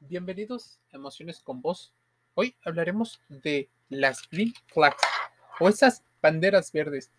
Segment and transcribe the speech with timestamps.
[0.00, 1.92] Bienvenidos a Emociones con Vos.
[2.34, 5.02] Hoy hablaremos de las green flags
[5.58, 7.10] o esas banderas verdes,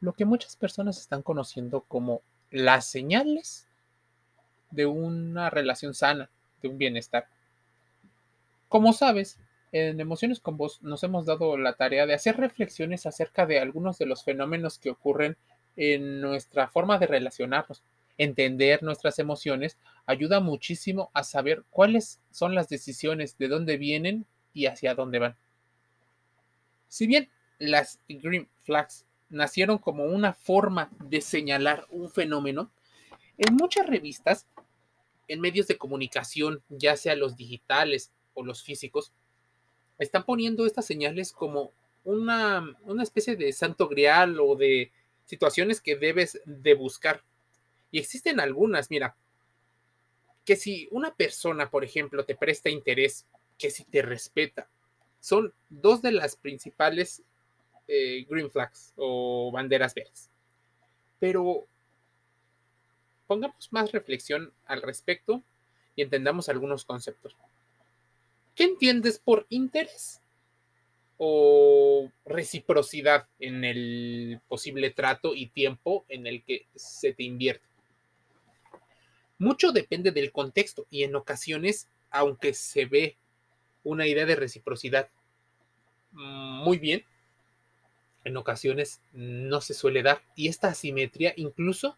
[0.00, 3.68] lo que muchas personas están conociendo como las señales
[4.70, 6.30] de una relación sana,
[6.62, 7.26] de un bienestar.
[8.68, 9.40] Como sabes,
[9.72, 13.98] en Emociones con Vos nos hemos dado la tarea de hacer reflexiones acerca de algunos
[13.98, 15.36] de los fenómenos que ocurren
[15.76, 17.82] en nuestra forma de relacionarnos,
[18.20, 24.66] entender nuestras emociones ayuda muchísimo a saber cuáles son las decisiones, de dónde vienen y
[24.66, 25.36] hacia dónde van.
[26.88, 32.70] Si bien las green flags nacieron como una forma de señalar un fenómeno,
[33.38, 34.46] en muchas revistas,
[35.26, 39.14] en medios de comunicación, ya sea los digitales o los físicos,
[39.98, 41.72] están poniendo estas señales como
[42.04, 44.92] una, una especie de santo grial o de
[45.24, 47.22] situaciones que debes de buscar
[47.90, 49.16] y existen algunas, mira,
[50.44, 53.26] que si una persona, por ejemplo, te presta interés,
[53.58, 54.68] que si te respeta,
[55.20, 57.22] son dos de las principales
[57.88, 60.30] eh, green flags o banderas verdes.
[61.18, 61.66] Pero
[63.26, 65.42] pongamos más reflexión al respecto
[65.94, 67.36] y entendamos algunos conceptos.
[68.54, 70.20] ¿Qué entiendes por interés?
[71.22, 77.69] o reciprocidad en el posible trato y tiempo en el que se te invierte.
[79.40, 83.16] Mucho depende del contexto y en ocasiones, aunque se ve
[83.82, 85.08] una idea de reciprocidad
[86.12, 87.06] muy bien,
[88.24, 90.20] en ocasiones no se suele dar.
[90.36, 91.96] Y esta asimetría incluso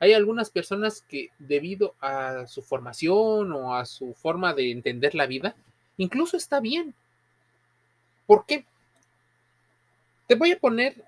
[0.00, 5.26] hay algunas personas que debido a su formación o a su forma de entender la
[5.26, 5.54] vida,
[5.98, 6.96] incluso está bien.
[8.26, 8.64] ¿Por qué?
[10.26, 11.04] Te voy a poner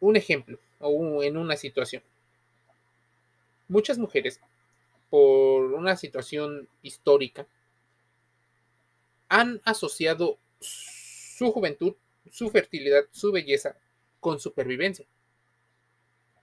[0.00, 2.02] un ejemplo o en una situación.
[3.68, 4.40] Muchas mujeres
[5.10, 7.46] por una situación histórica,
[9.28, 11.94] han asociado su juventud,
[12.30, 13.76] su fertilidad, su belleza
[14.20, 15.06] con supervivencia.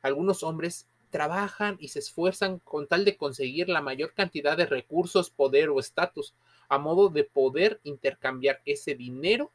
[0.01, 5.29] Algunos hombres trabajan y se esfuerzan con tal de conseguir la mayor cantidad de recursos,
[5.29, 6.33] poder o estatus,
[6.69, 9.51] a modo de poder intercambiar ese dinero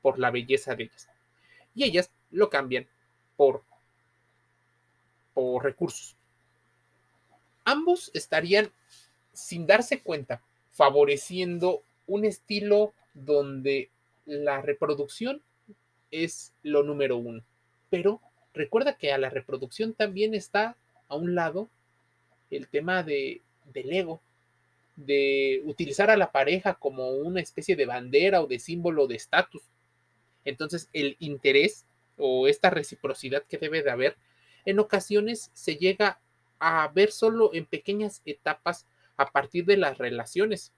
[0.00, 1.08] por la belleza de ellas.
[1.74, 2.86] Y ellas lo cambian
[3.36, 3.62] por,
[5.34, 6.17] por recursos
[7.70, 8.70] ambos estarían,
[9.32, 13.90] sin darse cuenta, favoreciendo un estilo donde
[14.26, 15.42] la reproducción
[16.10, 17.42] es lo número uno.
[17.90, 18.20] Pero
[18.54, 20.76] recuerda que a la reproducción también está
[21.08, 21.68] a un lado
[22.50, 23.42] el tema de,
[23.72, 24.20] del ego,
[24.96, 29.62] de utilizar a la pareja como una especie de bandera o de símbolo de estatus.
[30.44, 31.84] Entonces el interés
[32.16, 34.16] o esta reciprocidad que debe de haber,
[34.64, 36.20] en ocasiones se llega
[36.58, 38.86] a ver solo en pequeñas etapas
[39.16, 40.72] a partir de las relaciones.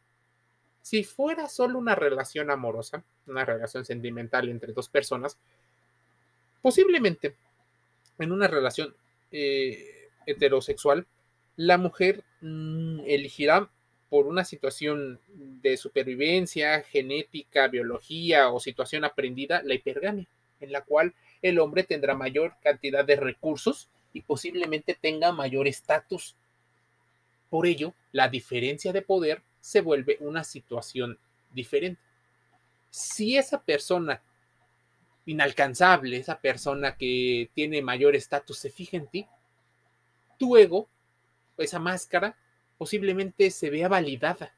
[0.82, 5.38] Si fuera solo una relación amorosa, una relación sentimental entre dos personas,
[6.62, 7.36] posiblemente
[8.18, 8.94] en una relación
[9.30, 11.06] eh, heterosexual,
[11.56, 13.70] la mujer mm, elegirá
[14.08, 20.26] por una situación de supervivencia, genética, biología o situación aprendida, la hipergamia,
[20.60, 26.36] en la cual el hombre tendrá mayor cantidad de recursos y posiblemente tenga mayor estatus.
[27.48, 31.18] Por ello, la diferencia de poder se vuelve una situación
[31.52, 32.00] diferente.
[32.90, 34.22] Si esa persona
[35.26, 39.26] inalcanzable, esa persona que tiene mayor estatus se fija en ti,
[40.38, 40.88] tu ego,
[41.58, 42.36] esa máscara,
[42.78, 44.54] posiblemente se vea validada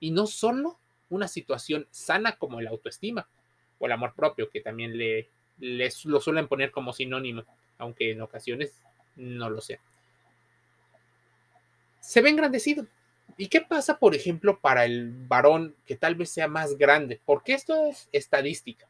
[0.00, 0.78] y no solo
[1.10, 3.28] una situación sana como la autoestima
[3.78, 7.44] o el amor propio, que también le, lo suelen poner como sinónimo,
[7.76, 8.82] aunque en ocasiones
[9.18, 9.80] no lo sé.
[12.00, 12.86] Se ve engrandecido.
[13.36, 17.20] ¿Y qué pasa, por ejemplo, para el varón que tal vez sea más grande?
[17.24, 18.88] Porque esto es estadística.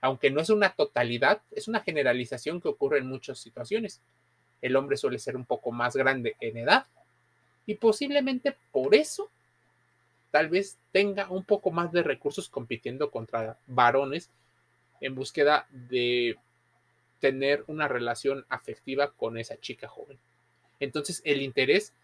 [0.00, 4.02] Aunque no es una totalidad, es una generalización que ocurre en muchas situaciones.
[4.60, 6.86] El hombre suele ser un poco más grande en edad
[7.66, 9.30] y posiblemente por eso
[10.30, 14.30] tal vez tenga un poco más de recursos compitiendo contra varones
[15.00, 16.36] en búsqueda de
[17.22, 20.18] tener una relación afectiva con esa chica joven.
[20.80, 21.94] Entonces, el interés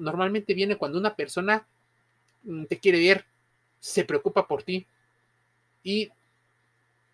[0.00, 1.64] normalmente viene cuando una persona
[2.42, 3.24] mm, te quiere ver,
[3.78, 4.84] se preocupa por ti
[5.84, 6.10] y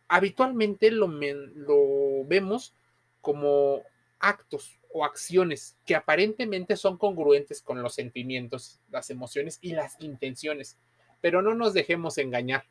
[0.09, 2.73] habitualmente lo, lo vemos
[3.21, 3.83] como
[4.21, 10.79] actos o acciones que aparentemente son congruentes con los sentimientos, las emociones y las intenciones.
[11.21, 12.65] Pero no nos dejemos engañar.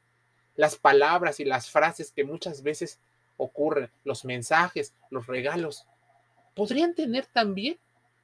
[0.56, 3.00] Las palabras y las frases que muchas veces
[3.38, 5.85] ocurren, los mensajes, los regalos,
[6.56, 7.77] podrían tener también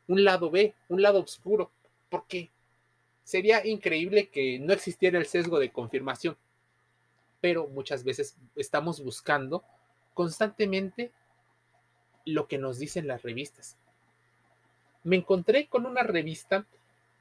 [0.07, 1.71] un lado B, un lado oscuro,
[2.09, 2.49] porque
[3.29, 6.35] Sería increíble que no existiera el sesgo de confirmación,
[7.39, 9.63] pero muchas veces estamos buscando
[10.15, 11.11] constantemente
[12.25, 13.77] lo que nos dicen las revistas.
[15.03, 16.65] Me encontré con una revista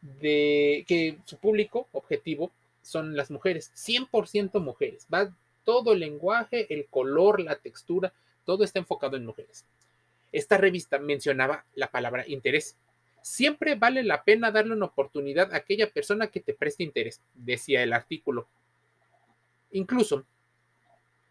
[0.00, 5.06] de que su público objetivo son las mujeres, 100% mujeres.
[5.12, 5.30] Va
[5.68, 8.14] todo el lenguaje, el color, la textura,
[8.46, 9.66] todo está enfocado en mujeres.
[10.32, 12.78] Esta revista mencionaba la palabra interés
[13.28, 17.82] Siempre vale la pena darle una oportunidad a aquella persona que te preste interés, decía
[17.82, 18.48] el artículo.
[19.70, 20.24] Incluso,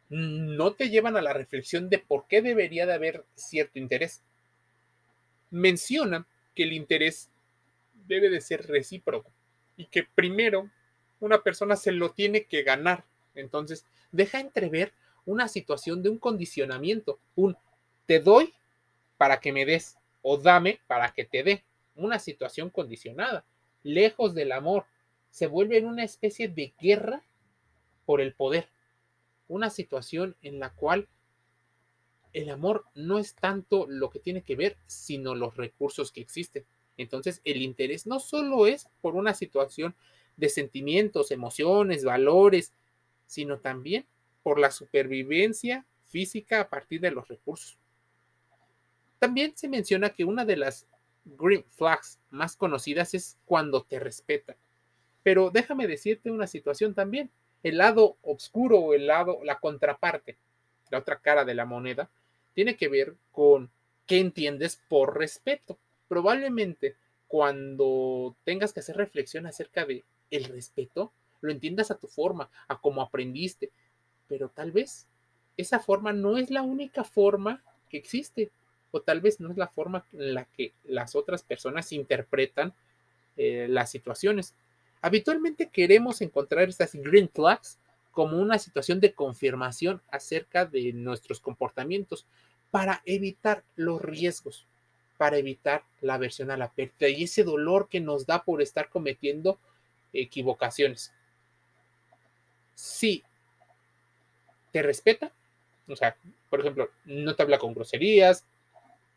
[0.09, 4.21] no te llevan a la reflexión de por qué debería de haber cierto interés.
[5.49, 7.31] Menciona que el interés
[8.05, 9.31] debe de ser recíproco
[9.75, 10.69] y que primero
[11.19, 13.05] una persona se lo tiene que ganar.
[13.39, 14.93] Entonces, deja entrever
[15.25, 17.57] una situación de un condicionamiento, un
[18.05, 18.53] te doy
[19.17, 21.63] para que me des o dame para que te dé
[21.95, 23.45] una situación condicionada,
[23.83, 24.85] lejos del amor,
[25.29, 27.23] se vuelve en una especie de guerra
[28.05, 28.69] por el poder,
[29.47, 31.07] una situación en la cual
[32.33, 36.65] el amor no es tanto lo que tiene que ver, sino los recursos que existen.
[36.97, 39.95] Entonces, el interés no solo es por una situación
[40.35, 42.73] de sentimientos, emociones, valores,
[43.27, 44.05] sino también
[44.41, 47.77] por la supervivencia física a partir de los recursos.
[49.19, 50.87] También se menciona que una de las
[51.25, 54.55] green flags más conocidas es cuando te respetan.
[55.23, 57.29] Pero déjame decirte una situación también.
[57.63, 60.37] El lado oscuro o el lado, la contraparte,
[60.89, 62.09] la otra cara de la moneda,
[62.53, 63.69] tiene que ver con
[64.05, 65.77] qué entiendes por respeto.
[66.07, 66.95] Probablemente
[67.27, 72.79] cuando tengas que hacer reflexión acerca de el respeto, lo entiendas a tu forma, a
[72.79, 73.71] cómo aprendiste,
[74.27, 75.07] pero tal vez
[75.57, 78.51] esa forma no es la única forma que existe
[78.91, 82.73] o tal vez no es la forma en la que las otras personas interpretan
[83.35, 84.55] eh, las situaciones.
[85.01, 87.77] Habitualmente queremos encontrar estas green flags
[88.11, 92.25] como una situación de confirmación acerca de nuestros comportamientos
[92.71, 94.65] para evitar los riesgos,
[95.17, 98.89] para evitar la aversión a la pérdida y ese dolor que nos da por estar
[98.89, 99.59] cometiendo
[100.13, 101.13] equivocaciones.
[102.77, 103.23] Si
[104.71, 105.31] te respeta,
[105.87, 106.15] o sea,
[106.51, 108.45] por ejemplo, no te habla con groserías,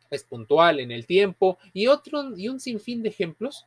[0.08, 3.66] es puntual en el tiempo y otro y un sinfín de ejemplos,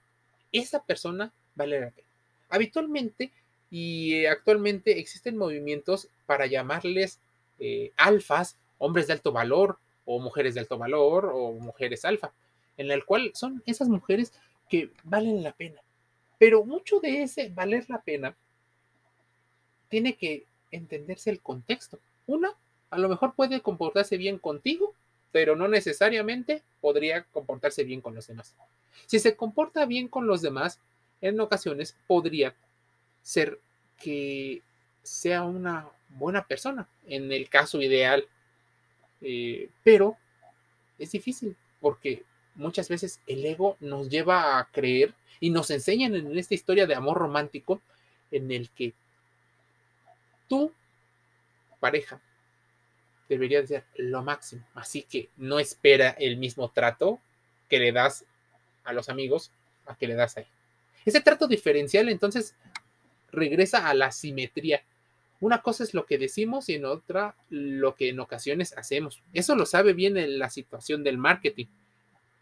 [0.51, 2.07] esa persona vale la pena.
[2.49, 3.31] Habitualmente
[3.69, 7.19] y actualmente existen movimientos para llamarles
[7.59, 12.33] eh, alfas, hombres de alto valor o mujeres de alto valor o mujeres alfa,
[12.77, 14.33] en el cual son esas mujeres
[14.67, 15.81] que valen la pena.
[16.39, 18.35] Pero mucho de ese valer la pena
[19.93, 21.99] tiene que entenderse el contexto.
[22.25, 22.51] Una,
[22.89, 24.95] a lo mejor puede comportarse bien contigo
[25.33, 28.55] pero no necesariamente podría comportarse bien con los demás.
[29.07, 30.79] Si se comporta bien con los demás,
[31.21, 32.55] en ocasiones podría
[33.23, 33.59] ser
[33.99, 34.61] que
[35.01, 38.27] sea una buena persona, en el caso ideal,
[39.21, 40.17] eh, pero
[40.99, 42.23] es difícil porque
[42.53, 46.93] muchas veces el ego nos lleva a creer y nos enseñan en esta historia de
[46.93, 47.81] amor romántico
[48.29, 48.93] en el que
[50.47, 50.73] tu
[51.79, 52.21] pareja
[53.29, 54.65] debería ser lo máximo.
[54.73, 57.19] Así que no espera el mismo trato
[57.69, 58.25] que le das
[58.83, 59.51] a los amigos
[59.85, 60.47] a que le das a él.
[61.05, 62.55] Ese trato diferencial entonces
[63.31, 64.83] regresa a la simetría.
[65.39, 69.21] Una cosa es lo que decimos y en otra lo que en ocasiones hacemos.
[69.33, 71.65] Eso lo sabe bien en la situación del marketing.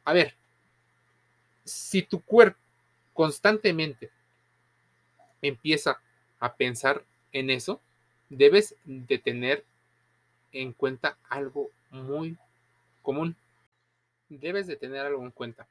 [0.03, 0.35] A ver,
[1.63, 2.59] si tu cuerpo
[3.13, 4.11] constantemente
[5.41, 5.99] empieza
[6.39, 7.81] a pensar en eso,
[8.31, 9.65] debes de tener
[10.53, 12.37] en cuenta algo muy
[13.01, 13.35] común.
[14.29, 15.67] Debes de tener algo en cuenta.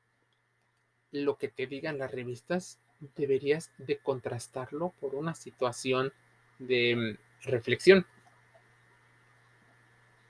[1.11, 2.79] Lo que te digan las revistas
[3.17, 6.13] deberías de contrastarlo por una situación
[6.59, 8.07] de mm, reflexión.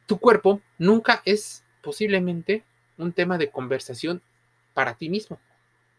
[0.07, 2.63] Tu cuerpo nunca es posiblemente
[2.97, 4.23] un tema de conversación
[4.73, 5.41] para ti mismo,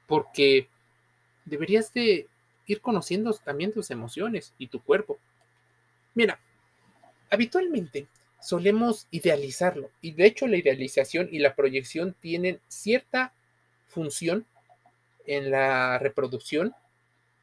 [0.07, 0.69] porque
[1.43, 2.27] deberías de
[2.67, 5.19] ir conociendo también tus emociones y tu cuerpo.
[6.13, 6.39] Mira,
[7.29, 8.07] habitualmente
[8.41, 9.89] solemos idealizarlo.
[10.01, 13.33] Y de hecho la idealización y la proyección tienen cierta
[13.87, 14.45] función
[15.25, 16.73] en la reproducción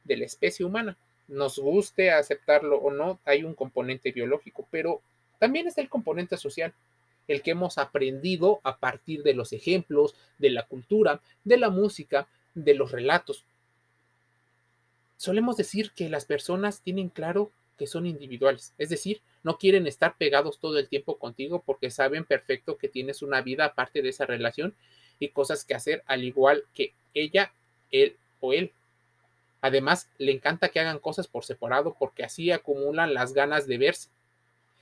[0.05, 0.97] de la especie humana.
[1.29, 5.03] Nos guste aceptarlo o no, hay un componente biológico, pero
[5.39, 6.75] también está el componente social,
[7.29, 12.27] el que hemos aprendido a partir de los ejemplos, de la cultura, de la música,
[12.55, 13.45] de los relatos.
[15.17, 20.17] Solemos decir que las personas tienen claro que son individuales, es decir, no quieren estar
[20.19, 24.27] pegados todo el tiempo contigo porque saben perfecto que tienes una vida aparte de esa
[24.27, 24.75] relación
[25.19, 27.53] y cosas que hacer al igual que ella,
[27.91, 28.73] él o él.
[29.61, 34.09] Además, le encanta que hagan cosas por separado porque así acumulan las ganas de verse.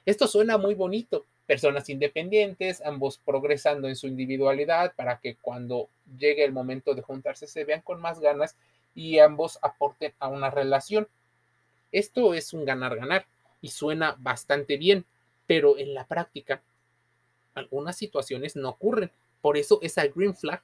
[0.04, 1.24] Esto suena muy bonito.
[1.46, 5.88] Personas independientes, ambos progresando en su individualidad para que cuando
[6.18, 8.56] llegue el momento de juntarse se vean con más ganas
[8.94, 11.08] y ambos aporten a una relación.
[11.92, 13.26] Esto es un ganar-ganar
[13.60, 15.04] y suena bastante bien,
[15.46, 16.62] pero en la práctica
[17.54, 19.10] algunas situaciones no ocurren.
[19.40, 20.62] Por eso esa green flag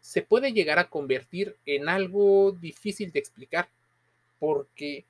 [0.00, 3.68] se puede llegar a convertir en algo difícil de explicar,
[4.38, 5.04] porque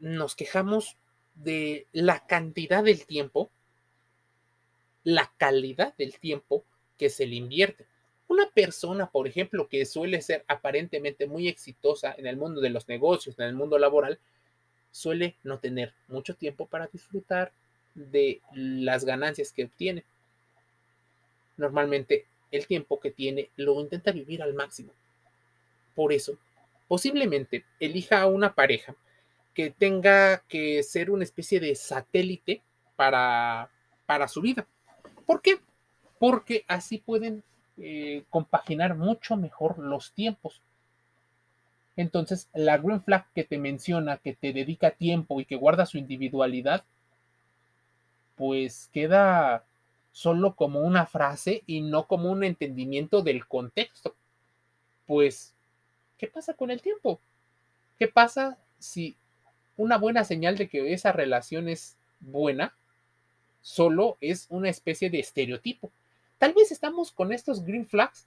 [0.00, 0.96] nos quejamos
[1.34, 3.50] de la cantidad del tiempo,
[5.04, 6.64] la calidad del tiempo
[6.96, 7.86] que se le invierte.
[8.38, 12.86] Una persona, por ejemplo, que suele ser aparentemente muy exitosa en el mundo de los
[12.86, 14.20] negocios, en el mundo laboral,
[14.92, 17.50] suele no tener mucho tiempo para disfrutar
[17.96, 20.04] de las ganancias que obtiene.
[21.56, 24.92] Normalmente el tiempo que tiene lo intenta vivir al máximo.
[25.96, 26.38] Por eso,
[26.86, 28.94] posiblemente elija a una pareja
[29.52, 32.62] que tenga que ser una especie de satélite
[32.94, 33.68] para,
[34.06, 34.64] para su vida.
[35.26, 35.58] ¿Por qué?
[36.20, 37.42] Porque así pueden
[37.80, 40.60] eh, compaginar mucho mejor los tiempos.
[41.96, 45.98] Entonces, la green flag que te menciona, que te dedica tiempo y que guarda su
[45.98, 46.84] individualidad,
[48.36, 49.64] pues queda
[50.12, 54.14] solo como una frase y no como un entendimiento del contexto.
[55.06, 55.54] Pues,
[56.16, 57.20] ¿qué pasa con el tiempo?
[57.98, 59.16] ¿Qué pasa si
[59.76, 62.74] una buena señal de que esa relación es buena
[63.60, 65.90] solo es una especie de estereotipo?
[66.38, 68.26] Tal vez estamos con estos green flags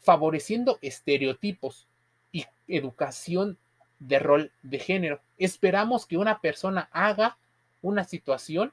[0.00, 1.86] favoreciendo estereotipos
[2.32, 3.58] y educación
[3.98, 5.20] de rol de género.
[5.36, 7.36] Esperamos que una persona haga
[7.82, 8.72] una situación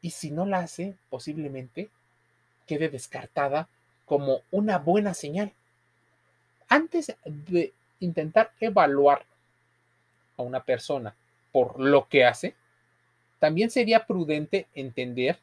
[0.00, 1.90] y si no la hace, posiblemente
[2.66, 3.68] quede descartada
[4.06, 5.52] como una buena señal.
[6.68, 9.24] Antes de intentar evaluar
[10.36, 11.14] a una persona
[11.52, 12.54] por lo que hace,
[13.38, 15.38] también sería prudente entender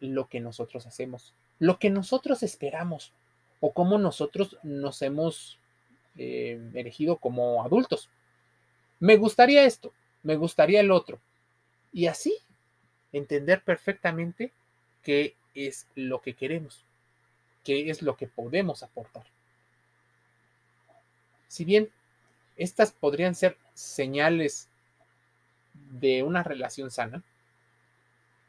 [0.00, 3.12] lo que nosotros hacemos, lo que nosotros esperamos
[3.60, 5.58] o cómo nosotros nos hemos
[6.16, 8.10] eh, elegido como adultos.
[8.98, 9.92] Me gustaría esto,
[10.22, 11.20] me gustaría el otro.
[11.92, 12.36] Y así
[13.12, 14.52] entender perfectamente
[15.02, 16.84] qué es lo que queremos,
[17.64, 19.24] qué es lo que podemos aportar.
[21.48, 21.90] Si bien
[22.56, 24.68] estas podrían ser señales
[25.74, 27.22] de una relación sana,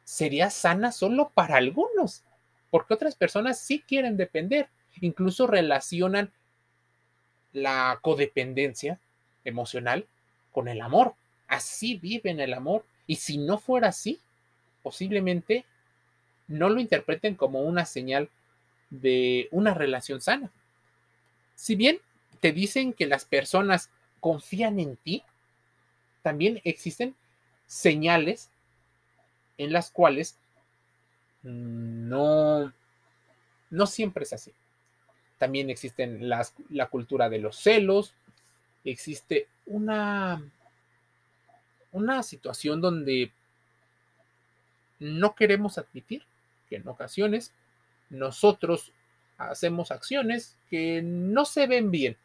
[0.04, 2.24] sería sana solo para algunos,
[2.70, 4.68] porque otras personas sí quieren depender,
[5.00, 6.32] incluso relacionan
[7.52, 8.98] la codependencia
[9.44, 10.06] emocional
[10.52, 11.14] con el amor.
[11.48, 12.84] Así viven el amor.
[13.06, 14.20] Y si no fuera así,
[14.82, 15.64] posiblemente
[16.48, 18.30] no lo interpreten como una señal
[18.90, 20.50] de una relación sana.
[21.54, 21.98] Si bien
[22.40, 23.90] te dicen que las personas
[24.20, 25.22] confían en ti,
[26.22, 27.14] también existen
[27.66, 28.50] señales
[29.58, 30.38] en las cuales
[31.42, 32.72] no,
[33.70, 34.52] no siempre es así.
[35.38, 38.14] También existen las, la cultura de los celos,
[38.84, 40.42] existe una,
[41.90, 43.32] una situación donde
[44.98, 46.24] no queremos admitir
[46.68, 47.52] que en ocasiones
[48.08, 48.92] nosotros
[49.36, 52.16] hacemos acciones que no se ven bien,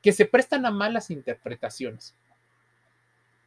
[0.00, 2.14] que se prestan a malas interpretaciones.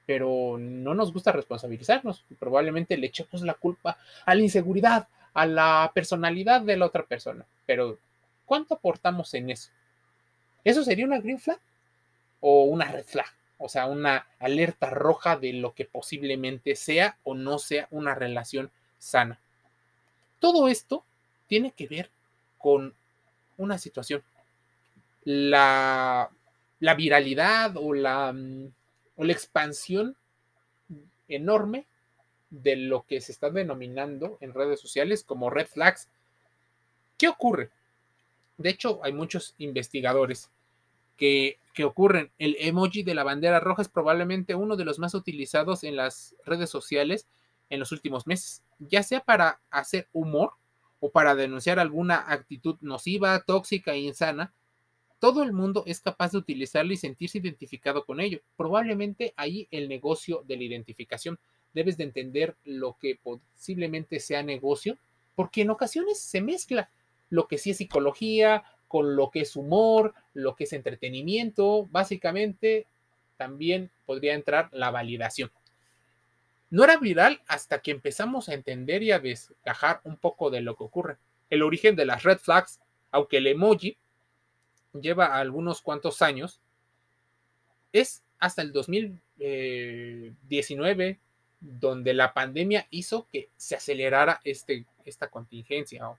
[0.06, 2.26] Pero no nos gusta responsabilizarnos.
[2.40, 7.46] Probablemente le echemos la culpa a la inseguridad, a la personalidad de la otra persona.
[7.66, 7.98] Pero,
[8.46, 9.72] ¿cuánto aportamos en eso?
[10.64, 11.60] ¿Eso sería una green flag
[12.40, 13.28] o una red flag?
[13.58, 18.72] o sea, una alerta roja de lo que posiblemente sea o no sea una relación
[18.98, 19.40] sana.
[20.40, 21.04] Todo esto
[21.48, 22.10] tiene que ver
[22.58, 22.94] con
[23.58, 24.24] una situación.
[25.24, 26.30] La,
[26.80, 28.72] la viralidad o la, mm,
[29.16, 30.16] o la expansión
[31.28, 31.88] enorme
[32.50, 36.10] de lo que se está denominando en redes sociales como red flags.
[37.18, 37.72] ¿Qué ocurre?
[38.58, 40.50] De hecho, hay muchos investigadores
[41.18, 42.32] que, ocurren.
[42.38, 46.36] El emoji de la bandera roja es probablemente uno de los más utilizados en las
[46.46, 47.28] redes sociales
[47.70, 50.54] en los últimos meses, ya sea para hacer humor
[51.00, 54.54] o para denunciar alguna actitud nociva, tóxica e insana.
[55.26, 58.42] Todo el mundo es capaz de utilizarlo y sentirse identificado con ello.
[58.56, 61.40] Probablemente ahí el negocio de la identificación.
[61.74, 65.00] Debes de entender lo que posiblemente sea negocio,
[65.34, 66.92] porque en ocasiones se mezcla
[67.32, 72.86] lo que sí es psicología, con lo que es humor, lo que es entretenimiento, básicamente
[73.36, 75.50] también podría entrar la validación.
[76.70, 80.76] No era viral hasta que empezamos a entender y a descajar un poco de lo
[80.76, 81.18] que ocurre.
[81.50, 82.80] El origen de las red flags,
[83.10, 83.98] aunque el emoji
[85.02, 86.62] lleva algunos cuantos años,
[87.92, 91.20] es hasta el 2019
[91.60, 96.18] donde la pandemia hizo que se acelerara este, esta contingencia.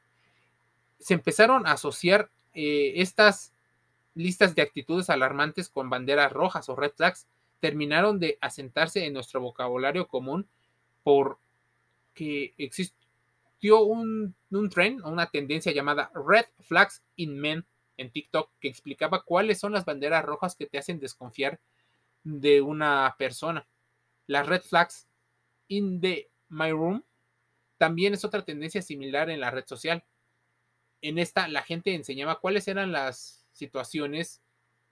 [0.98, 3.52] Se empezaron a asociar eh, estas
[4.14, 7.26] listas de actitudes alarmantes con banderas rojas o red flags,
[7.60, 10.48] terminaron de asentarse en nuestro vocabulario común
[11.02, 17.66] porque existió un, un trend o una tendencia llamada Red Flags in Men
[17.96, 21.60] en TikTok que explicaba cuáles son las banderas rojas que te hacen desconfiar
[22.24, 23.66] de una persona.
[24.26, 25.06] Las red flags
[25.68, 27.04] in the my room
[27.78, 30.04] también es otra tendencia similar en la red social.
[31.02, 34.42] En esta la gente enseñaba cuáles eran las situaciones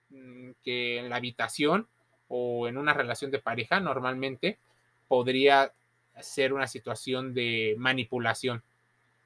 [0.09, 1.87] mm, que en la habitación
[2.27, 4.59] o en una relación de pareja normalmente
[5.07, 5.73] podría
[6.21, 8.63] ser una situación de manipulación.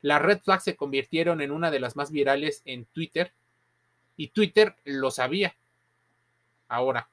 [0.01, 3.33] Las red flags se convirtieron en una de las más virales en Twitter
[4.19, 5.55] y Twitter lo sabía.
[6.67, 7.09] Ahora,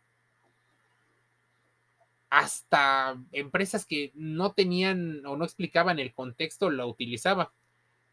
[2.29, 7.47] hasta empresas que no tenían o no explicaban el contexto la utilizaban.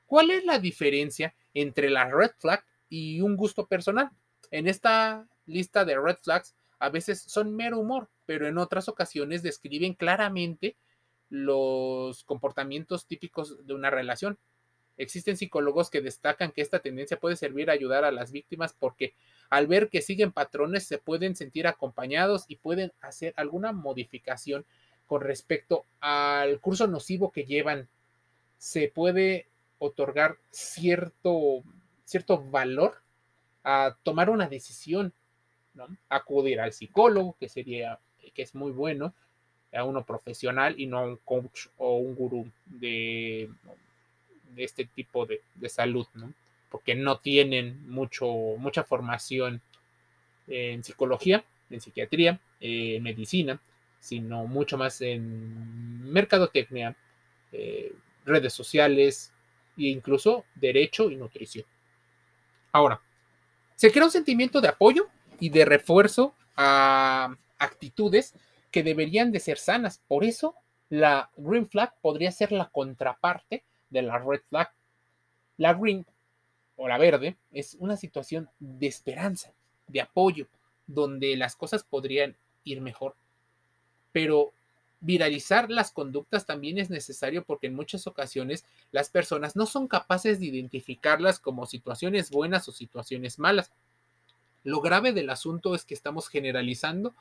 [0.06, 4.12] ¿Cuál es la diferencia entre la red flag y un gusto personal?
[4.52, 9.42] En esta lista de red flags a veces son mero humor, pero en otras ocasiones
[9.42, 10.78] describen claramente
[11.30, 14.38] los comportamientos típicos de una relación.
[14.98, 19.14] Existen psicólogos que destacan que esta tendencia puede servir a ayudar a las víctimas porque
[19.50, 24.66] al ver que siguen patrones se pueden sentir acompañados y pueden hacer alguna modificación
[25.08, 27.88] con respecto al curso nocivo que llevan.
[28.58, 29.48] Se puede
[29.80, 31.64] otorgar cierto,
[32.06, 33.02] cierto valor
[33.64, 35.14] a tomar una decisión,
[35.74, 35.88] ¿no?
[36.10, 38.00] acudir al psicólogo, que sería,
[38.34, 39.14] que es muy bueno,
[39.74, 43.50] a uno profesional y no a un coach o un gurú de
[44.56, 46.34] de este tipo de, salud, ¿no?
[46.70, 49.62] Porque no tienen mucho, mucha formación
[50.48, 53.60] en psicología, en psiquiatría, en medicina,
[54.00, 56.96] sino mucho más en mercadotecnia,
[57.52, 57.94] eh,
[58.26, 59.32] redes sociales
[59.78, 61.66] e incluso derecho y nutrición.
[62.72, 63.02] Ahora,
[63.76, 65.08] se crea un sentimiento de apoyo
[65.40, 68.34] y de refuerzo a actitudes
[68.72, 70.02] que deberían de ser sanas.
[70.08, 70.56] Por eso,
[70.90, 73.64] la green flag podría ser la contraparte
[73.94, 74.70] de la red flag.
[75.58, 76.06] La green
[76.76, 79.54] o la verde es una situación de esperanza,
[79.88, 80.48] de apoyo,
[80.88, 83.16] donde las cosas podrían ir mejor.
[84.12, 84.52] Pero
[85.00, 90.40] viralizar las conductas también es necesario porque en muchas ocasiones las personas no son capaces
[90.40, 93.72] de identificarlas como situaciones buenas o situaciones malas.
[94.64, 97.14] Lo grave del asunto es que estamos generalizando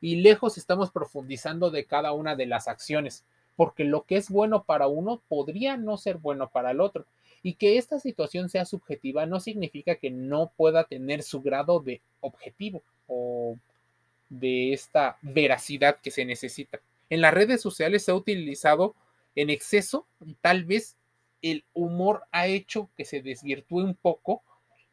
[0.00, 3.24] y lejos estamos profundizando de cada una de las acciones
[3.60, 7.04] porque lo que es bueno para uno podría no ser bueno para el otro.
[7.42, 12.00] Y que esta situación sea subjetiva no significa que no pueda tener su grado de
[12.22, 13.58] objetivo o
[14.30, 16.80] de esta veracidad que se necesita.
[17.10, 18.94] En las redes sociales se ha utilizado
[19.34, 20.96] en exceso y tal vez
[21.42, 24.42] el humor ha hecho que se desvirtúe un poco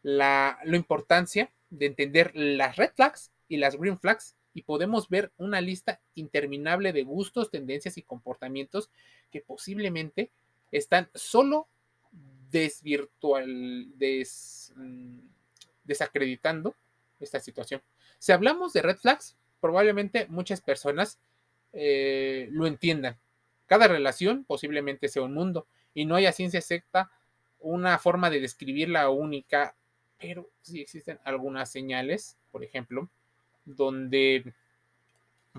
[0.04, 5.32] la, la importancia de entender las red flags y las green flags y podemos ver
[5.38, 8.90] una lista interminable de gustos, tendencias y comportamientos
[9.30, 10.32] que posiblemente
[10.72, 11.68] están solo
[12.50, 13.86] desvirtual,
[14.76, 15.20] mm,
[15.84, 16.76] desacreditando
[17.20, 17.84] esta situación.
[18.18, 21.20] Si hablamos de red flags, probablemente muchas personas
[21.72, 23.16] eh, lo entiendan.
[23.68, 27.12] Cada relación posiblemente sea un mundo y no haya ciencia exacta
[27.60, 29.76] una forma de describirla única,
[30.18, 33.08] pero sí existen algunas señales, por ejemplo,
[33.68, 34.54] donde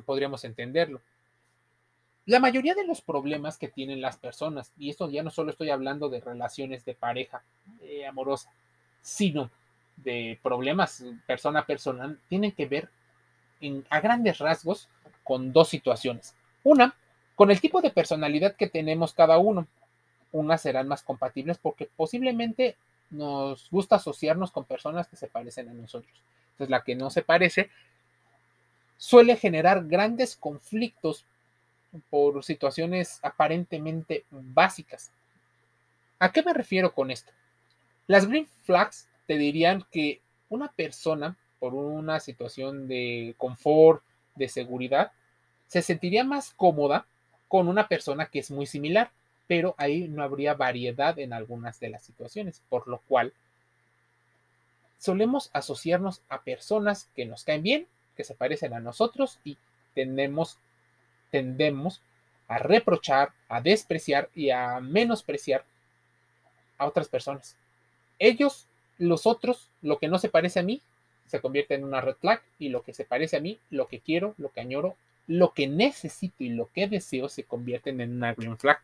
[0.05, 1.01] podríamos entenderlo.
[2.27, 5.71] La mayoría de los problemas que tienen las personas, y esto ya no solo estoy
[5.71, 7.42] hablando de relaciones de pareja
[7.81, 8.51] eh, amorosa,
[9.01, 9.51] sino
[9.97, 12.88] de problemas persona a persona, tienen que ver
[13.90, 14.88] a grandes rasgos
[15.25, 16.35] con dos situaciones.
[16.64, 16.94] Una,
[17.35, 19.66] con el tipo de personalidad que tenemos cada uno.
[20.31, 22.77] Unas serán más compatibles porque posiblemente
[23.11, 26.12] nos gusta asociarnos con personas que se parecen a nosotros.
[26.53, 27.71] Entonces, la que no se parece
[28.98, 31.24] suele generar grandes conflictos
[32.11, 35.11] por situaciones aparentemente básicas.
[36.18, 37.32] ¿A qué me refiero con esto?
[38.06, 44.02] Las green flags te dirían que una persona, por una situación de confort,
[44.34, 45.12] de seguridad,
[45.68, 47.06] se sentiría más cómoda
[47.46, 49.11] con una persona que es muy similar,
[49.46, 53.32] pero ahí no habría variedad en algunas de las situaciones, por lo cual
[54.98, 57.87] solemos asociarnos a personas que nos caen bien
[58.18, 59.57] que se parecen a nosotros y
[59.94, 60.59] tendemos,
[61.31, 62.02] tendemos
[62.48, 65.64] a reprochar, a despreciar y a menospreciar
[66.78, 67.57] a otras personas.
[68.18, 68.66] Ellos,
[68.98, 70.83] los otros, lo que no se parece a mí,
[71.26, 74.00] se convierte en una red flag y lo que se parece a mí, lo que
[74.00, 74.96] quiero, lo que añoro,
[75.28, 78.81] lo que necesito y lo que deseo se convierten en una green flag.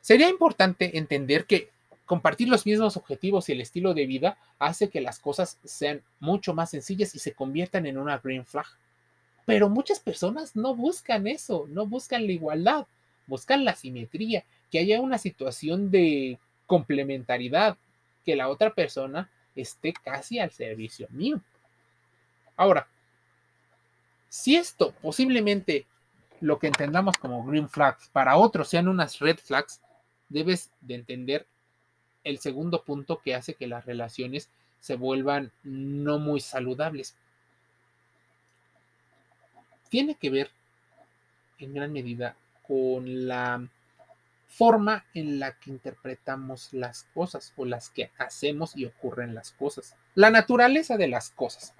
[0.00, 1.70] Sería importante entender que
[2.06, 6.54] compartir los mismos objetivos y el estilo de vida hace que las cosas sean mucho
[6.54, 8.66] más sencillas y se conviertan en una green flag.
[9.46, 12.86] Pero muchas personas no buscan eso, no buscan la igualdad,
[13.26, 17.76] buscan la simetría, que haya una situación de complementariedad,
[18.24, 21.40] que la otra persona esté casi al servicio mío.
[22.56, 22.86] Ahora,
[24.28, 25.86] si esto posiblemente
[26.40, 29.80] lo que entendamos como green flags para otros sean unas red flags,
[30.28, 31.46] debes de entender
[32.24, 34.48] el segundo punto que hace que las relaciones
[34.80, 37.14] se vuelvan no muy saludables.
[39.88, 40.50] Tiene que ver
[41.58, 43.66] en gran medida con la
[44.46, 49.96] forma en la que interpretamos las cosas o las que hacemos y ocurren las cosas.
[50.14, 51.74] La naturaleza de las cosas.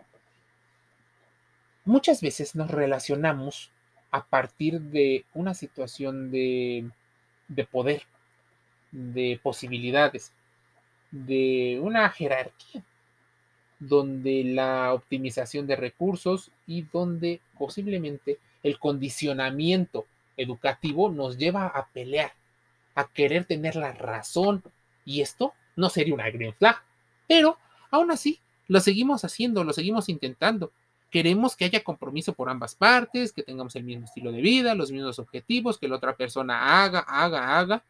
[1.85, 3.70] Muchas veces nos relacionamos
[4.11, 6.90] a partir de una situación de,
[7.48, 8.04] de poder,
[8.94, 10.33] de posibilidades,
[11.11, 12.83] de una jerarquía,
[13.80, 22.33] donde la optimización de recursos y donde posiblemente el condicionamiento educativo nos lleva a pelear,
[22.94, 24.62] a querer tener la razón.
[25.04, 26.76] Y esto no sería una green flag.
[27.26, 27.59] Pero
[27.90, 30.72] aún así, lo seguimos haciendo, lo seguimos intentando.
[31.11, 34.90] Queremos que haya compromiso por ambas partes, que tengamos el mismo estilo de vida, los
[34.90, 37.85] mismos objetivos, que la otra persona haga, haga, haga,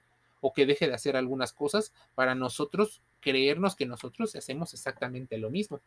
[0.46, 5.48] o que deje de hacer algunas cosas para nosotros creernos que nosotros hacemos exactamente lo
[5.48, 5.80] mismo.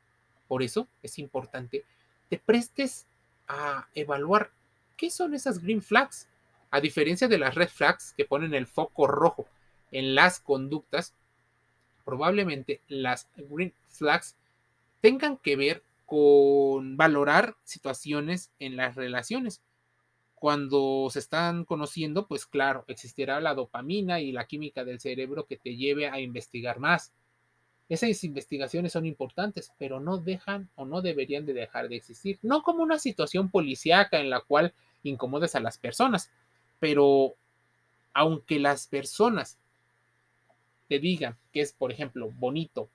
[0.48, 1.86] Por eso es importante
[2.28, 3.06] te prestes
[3.48, 4.52] a evaluar
[4.96, 6.28] qué son esas green flags
[6.72, 9.48] a diferencia de las red flags que ponen el foco rojo
[9.92, 11.14] en las conductas,
[12.04, 14.36] probablemente las green flags
[15.00, 19.62] tengan que ver con valorar situaciones en las relaciones.
[20.40, 25.58] Cuando se están conociendo, pues claro, existirá la dopamina y la química del cerebro que
[25.58, 27.12] te lleve a investigar más.
[27.90, 32.38] Esas investigaciones son importantes, pero no dejan o no deberían de dejar de existir.
[32.44, 36.30] No como una situación policíaca en la cual incomodes a las personas,
[36.80, 37.34] pero
[38.14, 39.58] aunque las personas
[40.88, 42.90] te digan que es, por ejemplo, bonito,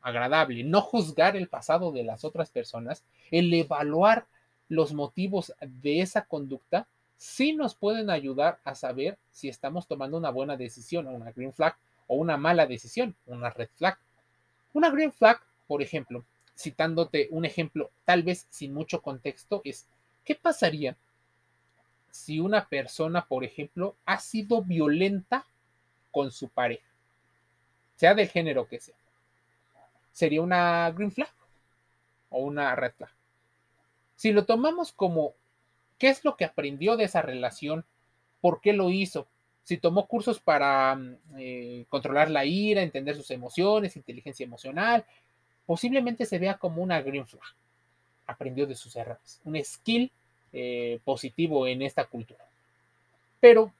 [0.00, 4.26] agradable, no juzgar el pasado de las otras personas, el evaluar
[4.68, 10.30] los motivos de esa conducta, sí nos pueden ayudar a saber si estamos tomando una
[10.30, 13.98] buena decisión, una green flag, o una mala decisión, una red flag.
[14.72, 16.24] Una green flag, por ejemplo,
[16.56, 19.86] citándote un ejemplo tal vez sin mucho contexto, es
[20.24, 20.96] ¿qué pasaría
[22.10, 25.46] si una persona, por ejemplo, ha sido violenta
[26.12, 26.86] con su pareja,
[27.96, 28.94] sea del género que sea.
[30.12, 31.32] ¿Sería una green flag
[32.30, 33.10] o una red flag?
[34.16, 35.34] Si lo tomamos como
[35.98, 37.84] qué es lo que aprendió de esa relación,
[38.40, 39.26] por qué lo hizo,
[39.64, 45.04] si tomó cursos para mm, eh, controlar la ira, entender sus emociones, inteligencia emocional,
[45.66, 47.42] posiblemente se vea como una green flag.
[48.26, 50.10] Aprendió de sus errores, un skill
[50.52, 52.44] eh, positivo en esta cultura.
[53.40, 53.72] Pero,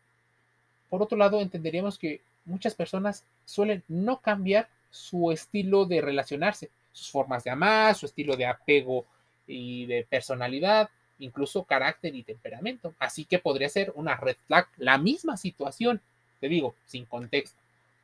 [0.91, 7.11] por otro lado, entenderíamos que muchas personas suelen no cambiar su estilo de relacionarse, sus
[7.11, 9.07] formas de amar, su estilo de apego
[9.47, 12.95] y de personalidad, incluso carácter y temperamento.
[12.99, 16.01] Así que podría ser una red flag, la misma situación,
[16.41, 17.59] te digo, sin contexto,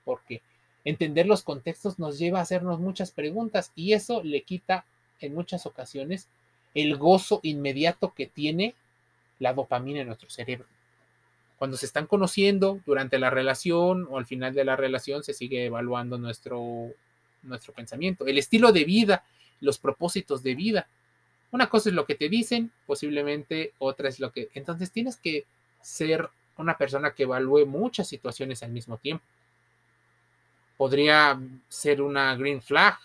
[0.04, 0.42] porque
[0.84, 4.84] entender los contextos nos lleva a hacernos muchas preguntas y eso le quita
[5.20, 6.28] en muchas ocasiones
[6.74, 8.74] el gozo inmediato que tiene
[9.38, 10.66] la dopamina en nuestro cerebro.
[11.58, 15.66] Cuando se están conociendo durante la relación o al final de la relación se sigue
[15.66, 16.88] evaluando nuestro,
[17.42, 19.24] nuestro pensamiento, el estilo de vida,
[19.60, 20.88] los propósitos de vida.
[21.52, 24.48] Una cosa es lo que te dicen, posiblemente otra es lo que...
[24.54, 25.46] Entonces tienes que
[25.80, 29.24] ser una persona que evalúe muchas situaciones al mismo tiempo.
[30.76, 32.98] Podría ser una green flag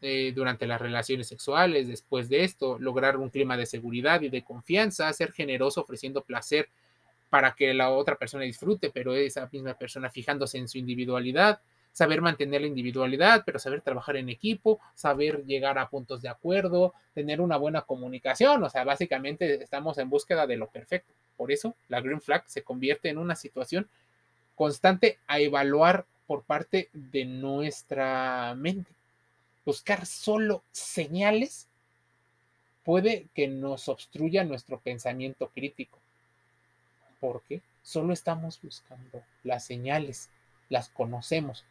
[0.00, 4.42] eh, durante las relaciones sexuales, después de esto, lograr un clima de seguridad y de
[4.42, 6.68] confianza, ser generoso ofreciendo placer
[7.30, 11.60] para que la otra persona disfrute, pero esa misma persona fijándose en su individualidad,
[11.92, 16.94] saber mantener la individualidad, pero saber trabajar en equipo, saber llegar a puntos de acuerdo,
[17.14, 21.12] tener una buena comunicación, o sea, básicamente estamos en búsqueda de lo perfecto.
[21.36, 23.88] Por eso la green flag se convierte en una situación
[24.54, 28.92] constante a evaluar por parte de nuestra mente
[29.64, 31.68] buscar solo señales
[32.84, 35.98] puede que nos obstruya nuestro pensamiento crítico.
[37.20, 40.30] Porque solo estamos buscando las señales,
[40.68, 41.64] las conocemos,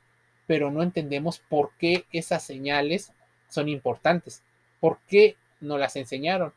[0.52, 3.14] pero no entendemos por qué esas señales
[3.48, 4.44] son importantes?
[4.82, 6.52] ¿Por qué no las enseñaron?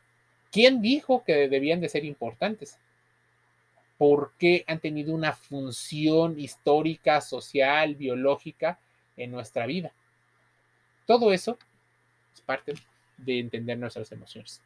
[0.51, 2.77] ¿Quién dijo que debían de ser importantes?
[3.97, 8.79] ¿Por qué han tenido una función histórica, social, biológica
[9.15, 9.93] en nuestra vida?
[11.05, 11.57] Todo eso
[12.33, 12.73] es parte
[13.15, 14.61] de entender nuestras emociones.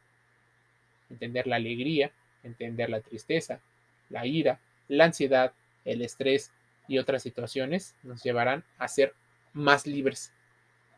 [1.08, 2.10] Entender la alegría,
[2.42, 3.60] entender la tristeza,
[4.08, 5.52] la ira, la ansiedad,
[5.84, 6.50] el estrés
[6.88, 9.14] y otras situaciones nos llevarán a ser
[9.52, 10.32] más libres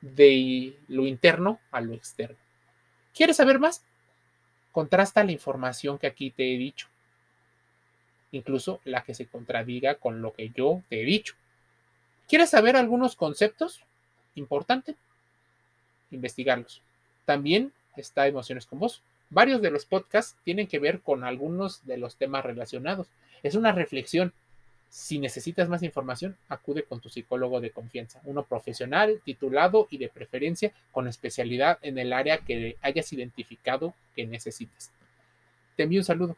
[0.01, 2.37] de lo interno a lo externo.
[3.15, 3.85] ¿Quieres saber más?
[4.73, 6.89] Contrasta la información que aquí te he dicho,
[8.33, 11.35] incluso la que se contradiga con lo que yo te he dicho.
[12.29, 13.85] ¿Quieres saber algunos conceptos?
[14.35, 14.97] Importante,
[16.11, 16.83] investigarlos.
[17.25, 19.03] También está Emociones con Vos.
[19.31, 23.09] Varios de los podcasts tienen que ver con algunos de los temas relacionados.
[23.43, 24.33] Es una reflexión.
[24.93, 30.11] Si necesitas más información, acude con tu psicólogo de confianza, uno profesional, titulado y de
[30.11, 34.91] preferencia con especialidad en el área que hayas identificado que necesitas.
[35.77, 36.37] Te envío un saludo.